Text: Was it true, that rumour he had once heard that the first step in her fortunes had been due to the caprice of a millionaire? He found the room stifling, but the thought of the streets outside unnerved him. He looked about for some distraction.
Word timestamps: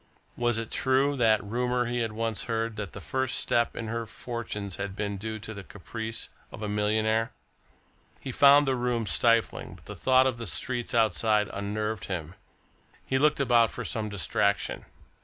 Was 0.35 0.57
it 0.57 0.71
true, 0.71 1.15
that 1.17 1.43
rumour 1.43 1.85
he 1.85 1.99
had 1.99 2.11
once 2.11 2.45
heard 2.45 2.75
that 2.75 2.93
the 2.93 2.99
first 2.99 3.37
step 3.37 3.75
in 3.75 3.85
her 3.87 4.07
fortunes 4.07 4.77
had 4.77 4.95
been 4.95 5.15
due 5.17 5.37
to 5.37 5.53
the 5.53 5.63
caprice 5.63 6.29
of 6.51 6.63
a 6.63 6.67
millionaire? 6.67 7.33
He 8.19 8.31
found 8.31 8.67
the 8.67 8.75
room 8.75 9.05
stifling, 9.05 9.75
but 9.75 9.85
the 9.85 9.95
thought 9.95 10.25
of 10.25 10.37
the 10.37 10.47
streets 10.47 10.95
outside 10.95 11.49
unnerved 11.53 12.05
him. 12.05 12.33
He 13.05 13.19
looked 13.19 13.39
about 13.39 13.69
for 13.69 13.85
some 13.85 14.09
distraction. 14.09 14.85